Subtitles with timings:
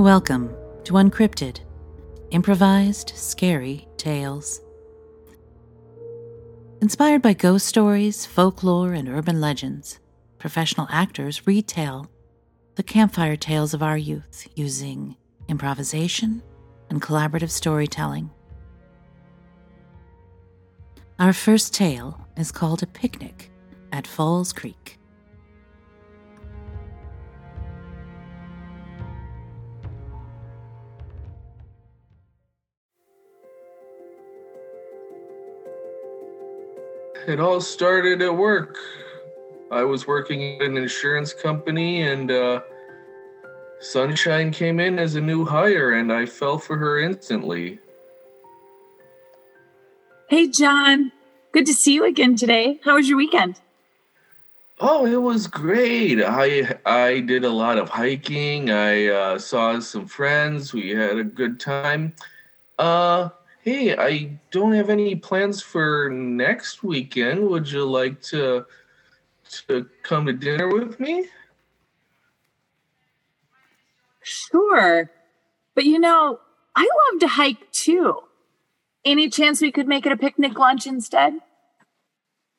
[0.00, 1.60] Welcome to Uncrypted,
[2.30, 4.62] improvised, scary tales.
[6.80, 9.98] Inspired by ghost stories, folklore, and urban legends,
[10.38, 12.10] professional actors retell
[12.76, 15.16] the campfire tales of our youth using
[15.48, 16.42] improvisation
[16.88, 18.30] and collaborative storytelling.
[21.18, 23.50] Our first tale is called A Picnic
[23.92, 24.96] at Falls Creek.
[37.30, 38.76] It all started at work.
[39.70, 42.60] I was working at an insurance company, and uh,
[43.78, 47.78] Sunshine came in as a new hire, and I fell for her instantly.
[50.28, 51.12] Hey, John.
[51.52, 52.80] Good to see you again today.
[52.82, 53.60] How was your weekend?
[54.80, 56.20] Oh, it was great.
[56.20, 58.70] I I did a lot of hiking.
[58.70, 60.74] I uh, saw some friends.
[60.74, 62.12] We had a good time.
[62.76, 63.28] Uh,
[63.70, 67.48] hey, I don't have any plans for next weekend.
[67.48, 68.66] Would you like to
[69.66, 71.26] to come to dinner with me?
[74.22, 75.08] Sure.
[75.76, 76.40] But you know,
[76.74, 78.18] I love to hike too.
[79.04, 81.34] Any chance we could make it a picnic lunch instead?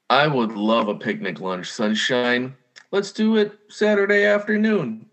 [0.09, 2.55] I would love a picnic lunch, sunshine.
[2.91, 5.07] Let's do it Saturday afternoon.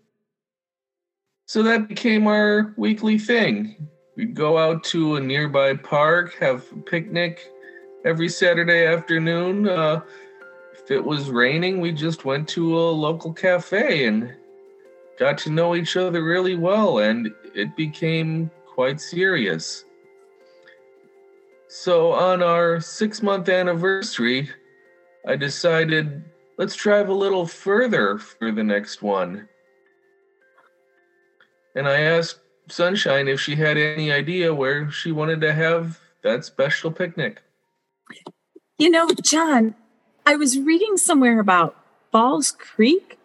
[1.45, 3.89] So that became our weekly thing.
[4.19, 7.49] We'd go out to a nearby park, have a picnic
[8.03, 9.69] every Saturday afternoon.
[9.69, 10.01] Uh,
[10.73, 14.35] if it was raining, we just went to a local cafe and
[15.17, 19.85] got to know each other really well, and it became quite serious.
[21.69, 24.49] So, on our six month anniversary,
[25.25, 26.25] I decided
[26.57, 29.47] let's drive a little further for the next one.
[31.73, 32.41] And I asked
[32.71, 37.41] Sunshine if she had any idea where she wanted to have that special picnic.
[38.77, 39.75] You know, John,
[40.25, 41.75] I was reading somewhere about
[42.11, 43.17] Falls Creek.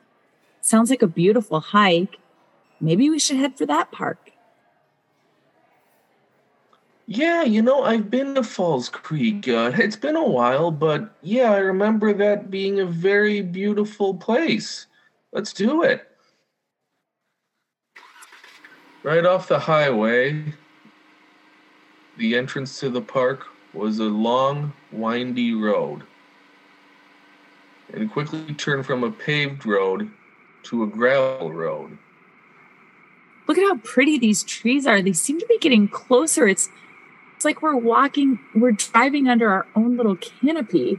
[0.61, 2.19] Sounds like a beautiful hike.
[2.81, 4.31] Maybe we should head for that park.
[7.07, 9.47] Yeah, you know, I've been to Falls Creek.
[9.47, 14.87] Uh, it's been a while, but yeah, I remember that being a very beautiful place.
[15.33, 16.09] Let's do it.
[19.05, 20.55] Right off the highway,
[22.17, 23.45] the entrance to the park
[23.75, 26.05] was a long, windy road.
[27.93, 30.11] And quickly turned from a paved road
[30.65, 31.99] to a gravel road.
[33.47, 35.03] Look at how pretty these trees are.
[35.03, 36.49] They seem to be getting closer.
[36.49, 36.71] It's
[37.37, 40.99] it's like we're walking, we're driving under our own little canopy.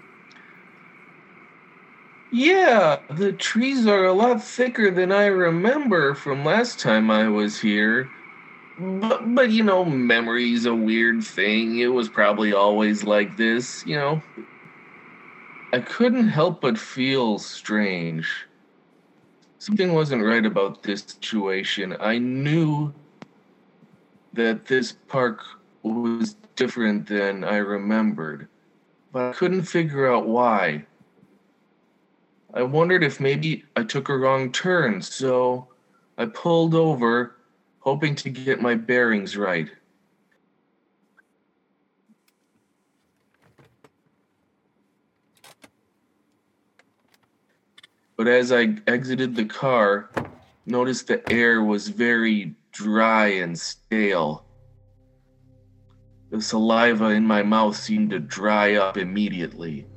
[2.32, 7.60] Yeah, the trees are a lot thicker than I remember from last time I was
[7.60, 8.10] here.
[8.78, 11.80] But, but you know, memory's a weird thing.
[11.80, 14.22] It was probably always like this, you know.
[15.72, 18.46] I couldn't help but feel strange.
[19.60, 21.96] Something wasn't right about this situation.
[22.00, 22.94] I knew
[24.34, 25.42] that this park
[25.84, 28.48] was different than I remembered,
[29.12, 30.86] but I couldn't figure out why.
[32.56, 35.68] I wondered if maybe I took a wrong turn, so
[36.18, 37.36] I pulled over,
[37.80, 39.70] hoping to get my bearings right.
[48.16, 50.10] But as I exited the car,
[50.66, 54.46] noticed the air was very dry and stale.
[56.32, 59.88] The saliva in my mouth seemed to dry up immediately.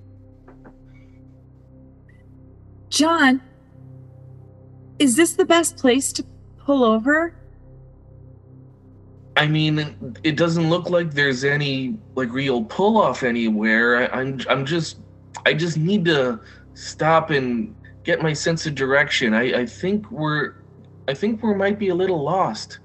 [2.88, 3.43] John,
[4.99, 6.25] is this the best place to
[6.59, 7.34] pull over?
[9.37, 14.12] I mean, it doesn't look like there's any like real pull off anywhere.
[14.12, 14.99] I, I'm I'm just
[15.46, 16.40] I just need to
[16.75, 19.34] stop and get my sense of direction.
[19.34, 20.55] I, I think we're
[21.06, 22.81] I think we might be a little lost.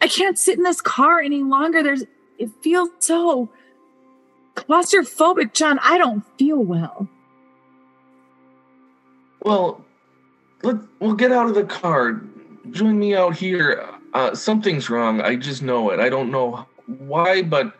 [0.00, 1.82] I can't sit in this car any longer.
[1.82, 2.02] There's
[2.38, 3.50] it feels so
[4.56, 5.78] claustrophobic, John.
[5.80, 7.08] I don't feel well.
[9.42, 9.84] Well,
[10.62, 12.20] let we'll get out of the car.
[12.70, 13.86] Join me out here.
[14.12, 15.20] Uh, something's wrong.
[15.20, 16.00] I just know it.
[16.00, 17.74] I don't know why, but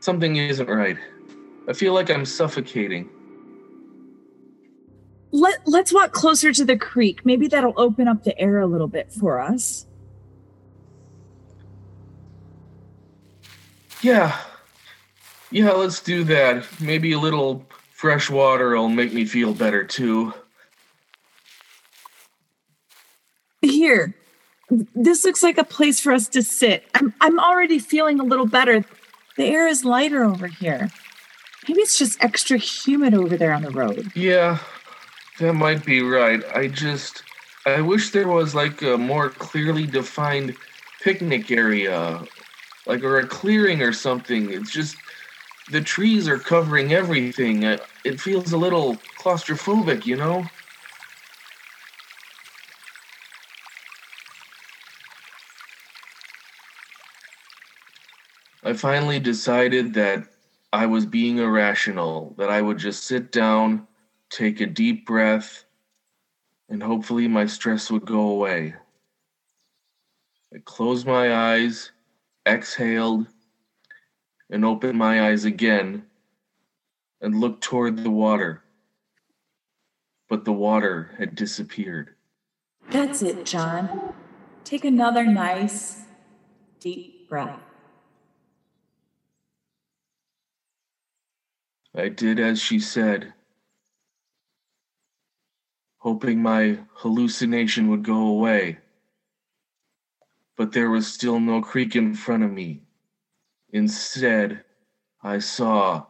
[0.00, 0.96] something isn't right.
[1.68, 3.08] I feel like I'm suffocating.
[5.30, 7.24] Let Let's walk closer to the creek.
[7.24, 9.86] Maybe that'll open up the air a little bit for us.
[14.02, 14.38] Yeah.
[15.50, 16.66] Yeah, let's do that.
[16.80, 20.34] Maybe a little fresh water will make me feel better too.
[23.64, 24.14] Here,
[24.94, 26.84] This looks like a place for us to sit.
[26.94, 28.84] I'm, I'm already feeling a little better.
[29.36, 30.90] The air is lighter over here.
[31.68, 34.12] Maybe it's just extra humid over there on the road.
[34.14, 34.58] Yeah,
[35.38, 36.42] that might be right.
[36.54, 37.22] I just.
[37.66, 40.54] I wish there was like a more clearly defined
[41.02, 42.22] picnic area,
[42.86, 44.50] like or a clearing or something.
[44.50, 44.96] It's just
[45.70, 47.64] the trees are covering everything.
[47.64, 50.44] Uh, it feels a little claustrophobic, you know?
[58.66, 60.26] I finally decided that
[60.72, 63.86] I was being irrational, that I would just sit down,
[64.30, 65.64] take a deep breath,
[66.70, 68.74] and hopefully my stress would go away.
[70.54, 71.92] I closed my eyes,
[72.46, 73.26] exhaled,
[74.48, 76.06] and opened my eyes again
[77.20, 78.62] and looked toward the water.
[80.26, 82.14] But the water had disappeared.
[82.88, 84.14] That's it, John.
[84.64, 86.04] Take another nice,
[86.80, 87.60] deep breath.
[91.96, 93.34] I did as she said,
[95.98, 98.78] hoping my hallucination would go away.
[100.56, 102.82] But there was still no creek in front of me.
[103.72, 104.64] Instead,
[105.22, 106.06] I saw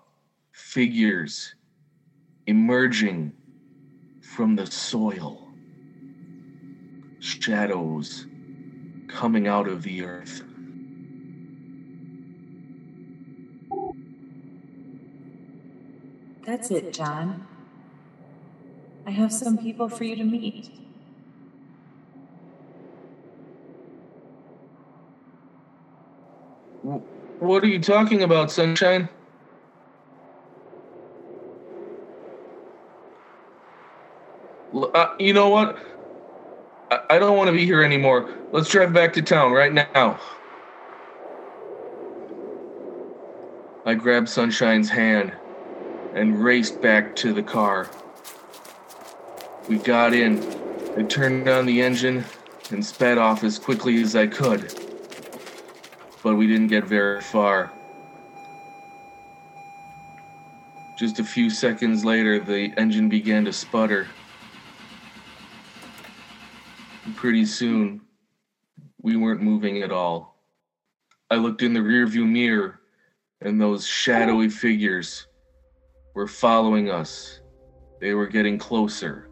[0.52, 1.54] figures
[2.46, 3.32] emerging
[4.22, 5.48] from the soil,
[7.20, 8.26] shadows
[9.06, 10.42] coming out of the earth.
[16.46, 17.46] That's it, John.
[19.06, 20.70] I have some people for you to meet.
[26.82, 29.08] What are you talking about, Sunshine?
[34.74, 35.78] Uh, you know what?
[36.90, 38.28] I, I don't want to be here anymore.
[38.52, 40.20] Let's drive back to town right now.
[43.86, 45.32] I grabbed Sunshine's hand
[46.14, 47.90] and raced back to the car.
[49.68, 50.38] We got in.
[50.96, 52.24] I turned on the engine
[52.70, 54.72] and sped off as quickly as I could.
[56.22, 57.72] But we didn't get very far.
[60.96, 64.06] Just a few seconds later, the engine began to sputter.
[67.16, 68.00] Pretty soon,
[69.02, 70.36] we weren't moving at all.
[71.30, 72.80] I looked in the rearview mirror,
[73.40, 75.26] and those shadowy figures
[76.14, 77.40] were following us.
[78.00, 79.28] They were getting closer.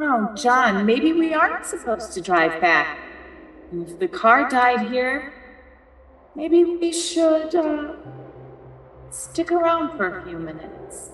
[0.00, 2.98] Oh, John, maybe we aren't supposed to drive back.
[3.72, 5.34] If the car died here,
[6.34, 7.94] maybe we should uh,
[9.10, 11.10] stick around for a few minutes.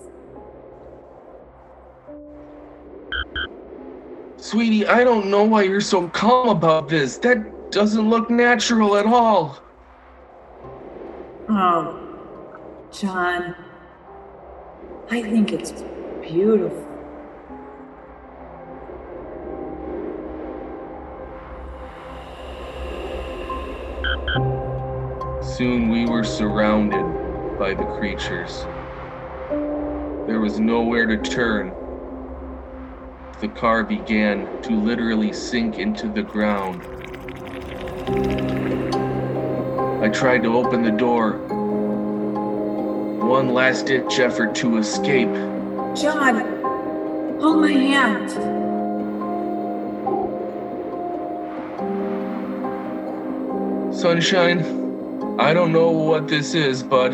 [4.37, 7.17] Sweetie, I don't know why you're so calm about this.
[7.17, 9.59] That doesn't look natural at all.
[11.49, 12.06] Oh,
[12.99, 13.53] John,
[15.11, 15.71] I think it's
[16.19, 16.83] beautiful.
[25.43, 28.65] Soon we were surrounded by the creatures.
[30.25, 31.69] There was nowhere to turn.
[33.41, 36.81] The car began to literally sink into the ground.
[40.03, 41.46] I tried to open the door,
[43.27, 45.27] one last ditch effort to escape.
[45.95, 46.39] John,
[47.41, 48.31] hold my hand.
[53.93, 54.59] Sunshine,
[55.37, 57.11] I don't know what this is, but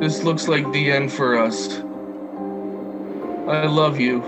[0.00, 1.78] this looks like the end for us.
[3.48, 4.22] I love you.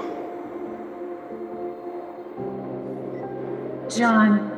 [3.88, 4.50] John,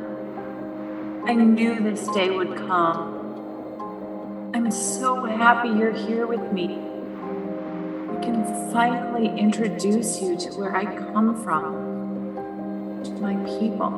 [1.25, 3.16] I knew this day would come.
[4.57, 6.79] I'm so happy you're here with me.
[8.09, 13.91] I can finally introduce you to where I come from, to my people.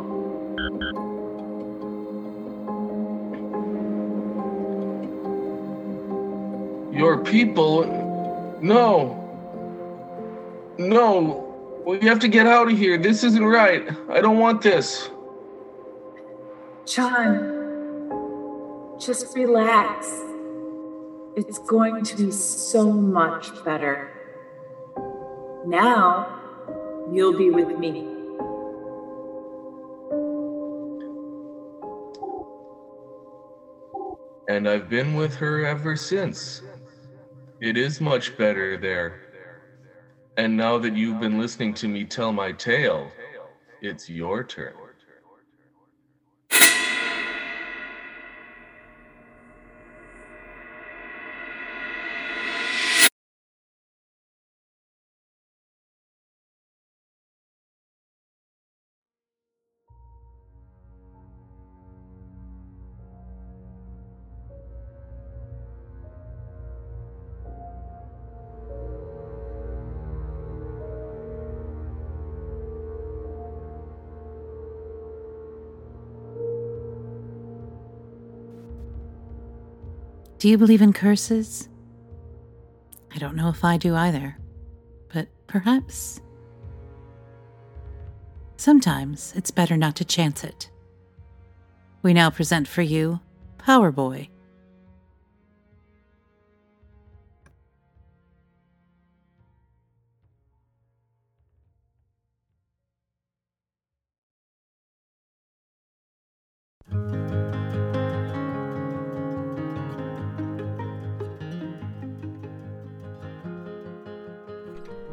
[6.92, 7.86] Your people?
[8.62, 9.16] No.
[10.78, 11.84] No.
[11.88, 12.98] We have to get out of here.
[12.98, 13.88] This isn't right.
[14.10, 15.10] I don't want this.
[16.86, 20.28] John, just relax.
[21.39, 24.12] It's going to be so much better.
[25.65, 26.41] Now,
[27.13, 28.01] you'll be with me.
[34.50, 36.62] And I've been with her ever since.
[37.62, 39.22] It is much better there.
[40.36, 43.10] And now that you've been listening to me tell my tale,
[43.81, 44.88] It's your turn.
[80.39, 81.67] Do you believe in curses?
[83.13, 84.38] I don't know if I do either,
[85.13, 86.22] but perhaps.
[88.55, 90.72] Sometimes it's better not to chance it.
[92.03, 93.19] We now present for you
[93.58, 94.29] Power Boy.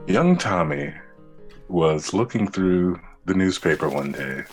[0.08, 0.94] Young Tommy
[1.68, 4.44] was looking through the newspaper one day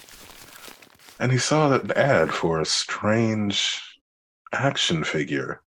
[1.20, 3.80] and he saw an ad for a strange
[4.52, 5.62] action figure.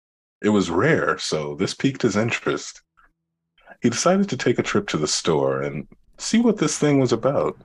[0.43, 2.81] It was rare, so this piqued his interest.
[3.83, 5.87] He decided to take a trip to the store and
[6.17, 7.59] see what this thing was about.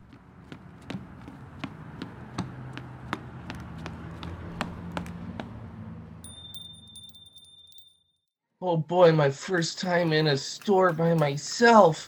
[8.72, 12.08] Oh boy, my first time in a store by myself.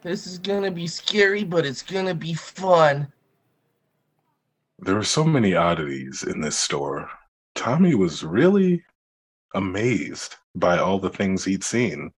[0.00, 3.12] This is gonna be scary, but it's gonna be fun.
[4.78, 7.10] There were so many oddities in this store.
[7.56, 8.84] Tommy was really
[9.56, 12.12] amazed by all the things he'd seen,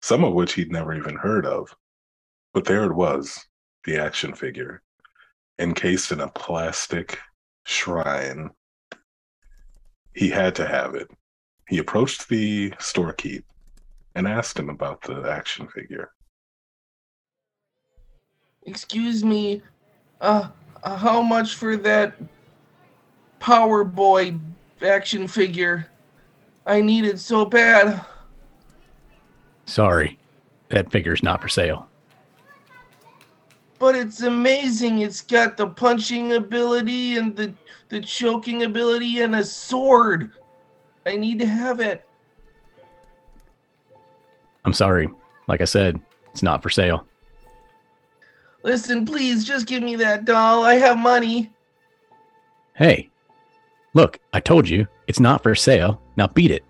[0.00, 1.74] some of which he'd never even heard of.
[2.54, 3.48] But there it was,
[3.82, 4.80] the action figure,
[5.58, 7.18] encased in a plastic
[7.64, 8.50] shrine.
[10.14, 11.10] He had to have it.
[11.68, 13.44] He approached the storekeep
[14.14, 16.10] and asked him about the action figure.
[18.64, 19.62] Excuse me,
[20.20, 20.48] uh,
[20.82, 22.14] uh, how much for that
[23.38, 24.34] Power Boy
[24.82, 25.86] action figure?
[26.66, 28.04] I need it so bad.
[29.66, 30.18] Sorry,
[30.70, 31.88] that figure's not for sale.
[33.78, 35.00] But it's amazing.
[35.00, 37.54] It's got the punching ability and the
[37.90, 40.32] the choking ability and a sword.
[41.08, 42.06] I need to have it.
[44.66, 45.08] I'm sorry.
[45.46, 45.98] Like I said,
[46.32, 47.06] it's not for sale.
[48.62, 50.64] Listen, please, just give me that doll.
[50.64, 51.50] I have money.
[52.74, 53.08] Hey,
[53.94, 56.02] look, I told you, it's not for sale.
[56.18, 56.62] Now beat it.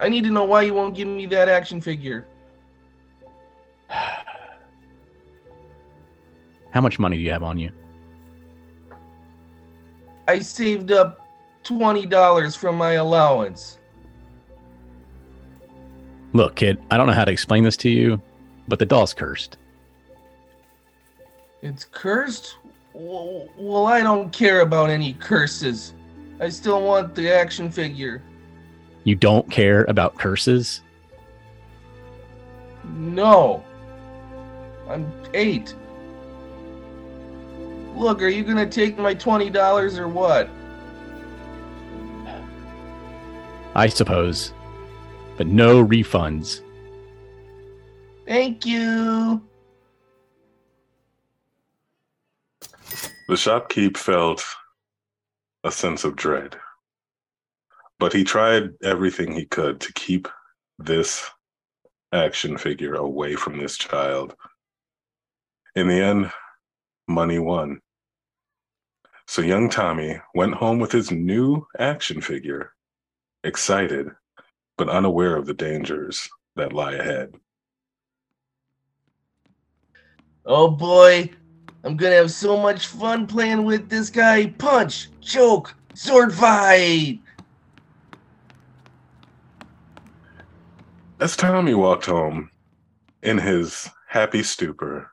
[0.00, 2.26] I need to know why you won't give me that action figure.
[3.90, 4.24] How
[6.80, 7.70] much money do you have on you?
[10.26, 11.23] I saved up
[11.64, 13.78] $20 from my allowance.
[16.32, 18.20] Look, kid, I don't know how to explain this to you,
[18.68, 19.56] but the doll's cursed.
[21.62, 22.56] It's cursed?
[22.92, 25.94] Well, I don't care about any curses.
[26.40, 28.22] I still want the action figure.
[29.04, 30.82] You don't care about curses?
[32.84, 33.64] No.
[34.88, 35.74] I'm eight.
[37.94, 40.48] Look, are you gonna take my $20 or what?
[43.74, 44.52] I suppose.
[45.36, 46.60] But no refunds.
[48.26, 49.42] Thank you.
[53.26, 54.44] The shopkeep felt
[55.64, 56.56] a sense of dread,
[57.98, 60.28] but he tried everything he could to keep
[60.78, 61.30] this
[62.12, 64.36] action figure away from this child.
[65.74, 66.30] In the end,
[67.08, 67.80] money won.
[69.26, 72.73] So young Tommy went home with his new action figure,
[73.44, 74.10] excited,
[74.76, 77.34] but unaware of the dangers that lie ahead.
[80.46, 81.30] Oh boy,
[81.84, 84.46] I'm gonna have so much fun playing with this guy.
[84.46, 87.20] Punch, choke, sword fight.
[91.20, 92.50] As Tommy walked home
[93.22, 95.10] in his happy stupor,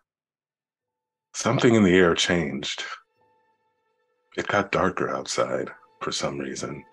[1.34, 2.84] something in the air changed.
[4.36, 5.70] It got darker outside
[6.02, 6.84] for some reason.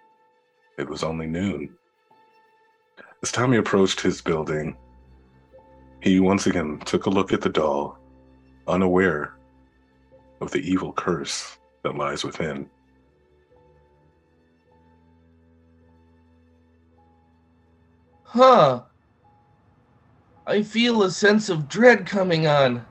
[0.78, 1.76] It was only noon.
[3.22, 4.76] As Tommy approached his building,
[6.00, 7.98] he once again took a look at the doll,
[8.68, 9.34] unaware
[10.40, 12.70] of the evil curse that lies within.
[18.22, 18.82] Huh.
[20.46, 22.86] I feel a sense of dread coming on.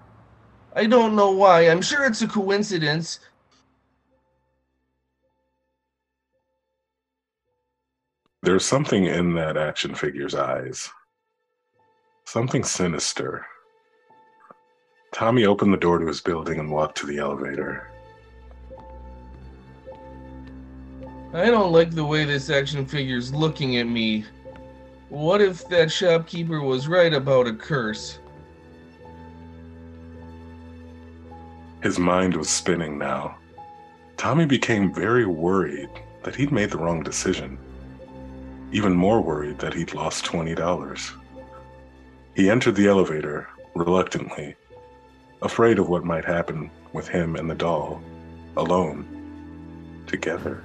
[0.76, 1.70] I don't know why.
[1.70, 3.20] I'm sure it's a coincidence.
[8.48, 10.90] There's something in that action figure's eyes.
[12.24, 13.46] Something sinister.
[15.14, 17.92] Tommy opened the door to his building and walked to the elevator.
[21.34, 24.24] I don't like the way this action figure's looking at me.
[25.10, 28.20] What if that shopkeeper was right about a curse?
[31.84, 33.40] His mind was spinning now.
[34.16, 35.90] Tommy became very worried
[36.24, 37.60] that he'd made the wrong decision.
[38.72, 41.14] Even more worried that he'd lost $20.
[42.36, 44.56] He entered the elevator reluctantly,
[45.42, 48.02] afraid of what might happen with him and the doll,
[48.58, 49.06] alone,
[50.06, 50.64] together.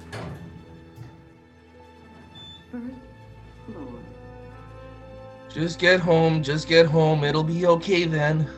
[5.49, 7.23] Just get home, just get home.
[7.23, 8.49] It'll be okay then.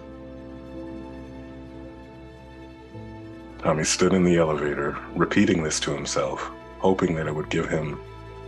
[3.59, 6.49] Tommy stood in the elevator, repeating this to himself,
[6.79, 7.99] hoping that it would give him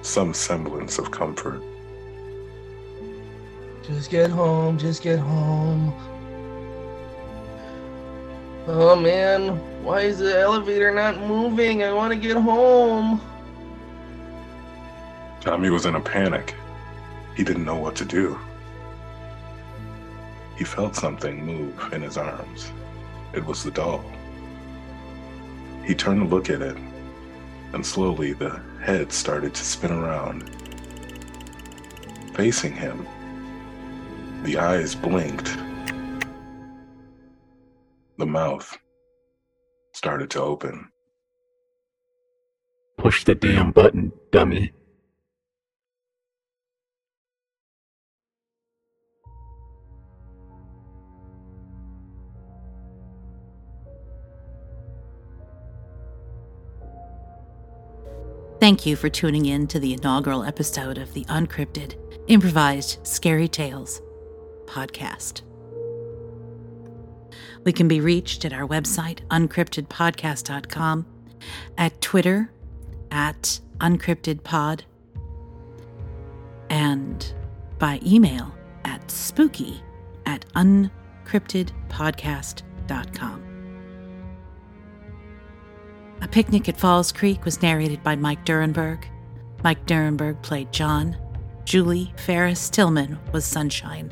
[0.08, 1.62] some semblance of comfort.
[3.84, 5.94] Just get home, just get home.
[8.68, 11.84] Oh man, why is the elevator not moving?
[11.84, 13.22] I want to get home.
[15.42, 16.56] Tommy was in a panic.
[17.36, 18.38] He didn't know what to do.
[20.58, 22.72] He felt something move in his arms.
[23.34, 24.04] It was the doll.
[25.86, 26.78] He turned to look at it,
[27.74, 30.50] and slowly the head started to spin around.
[32.34, 33.08] Facing him,
[34.44, 35.58] the eyes blinked.
[38.18, 38.78] The mouth
[39.94, 40.90] started to open.
[42.98, 44.72] Push the damn button, dummy.
[58.60, 61.93] Thank you for tuning in to the inaugural episode of the Uncrypted
[62.28, 64.02] Improvised Scary Tales
[64.65, 65.43] podcast.
[67.63, 71.06] We can be reached at our website, uncryptedpodcast.com,
[71.78, 72.52] at Twitter,
[73.12, 74.82] at uncryptedpod,
[76.72, 77.34] and
[77.78, 78.52] by email
[78.86, 79.84] at spooky
[80.26, 83.47] at uncryptedpodcast.com.
[86.21, 89.03] A Picnic at Falls Creek was narrated by Mike Durrenburg.
[89.63, 91.15] Mike Durrenburg played John.
[91.63, 94.12] Julie Ferris Tillman was Sunshine.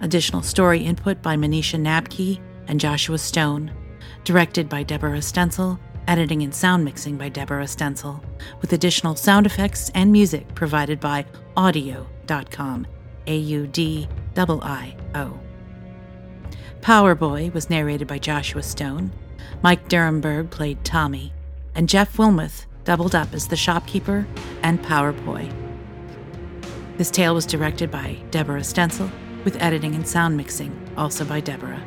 [0.00, 3.72] Additional story input by Manisha Nabke and Joshua Stone.
[4.24, 5.78] Directed by Deborah Stencel.
[6.08, 8.22] Editing and sound mixing by Deborah Stencel.
[8.60, 11.24] With additional sound effects and music provided by
[11.56, 12.86] audiio.com.
[13.28, 15.38] A U D I O.
[16.80, 19.12] Power Boy was narrated by Joshua Stone.
[19.62, 21.32] Mike Durrenburg played Tommy,
[21.74, 24.26] and Jeff Wilmoth doubled up as the shopkeeper
[24.62, 25.48] and power boy.
[26.98, 29.10] This tale was directed by Deborah Stencel,
[29.44, 31.82] with editing and sound mixing also by Deborah.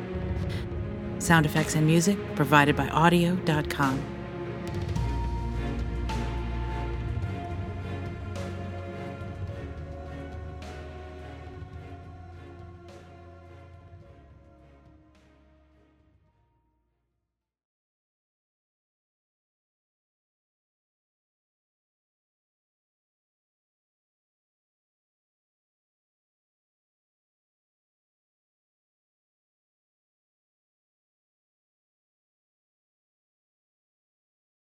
[1.18, 4.15] Sound effects and music provided by audiio.com.